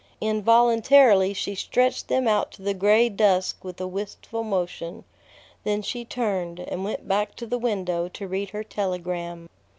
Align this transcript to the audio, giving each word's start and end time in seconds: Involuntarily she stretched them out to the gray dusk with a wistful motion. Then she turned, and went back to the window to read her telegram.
Involuntarily 0.19 1.31
she 1.31 1.53
stretched 1.53 2.07
them 2.07 2.27
out 2.27 2.51
to 2.53 2.63
the 2.63 2.73
gray 2.73 3.07
dusk 3.07 3.63
with 3.63 3.79
a 3.79 3.85
wistful 3.85 4.43
motion. 4.43 5.03
Then 5.63 5.83
she 5.83 6.05
turned, 6.05 6.59
and 6.59 6.83
went 6.83 7.07
back 7.07 7.35
to 7.35 7.45
the 7.45 7.59
window 7.59 8.07
to 8.09 8.27
read 8.27 8.49
her 8.49 8.63
telegram. 8.63 9.47